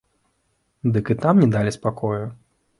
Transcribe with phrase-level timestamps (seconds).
[0.95, 2.21] Дык і там не далі спакою.